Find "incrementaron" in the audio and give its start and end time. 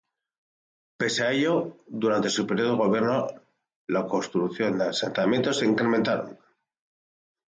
5.67-6.39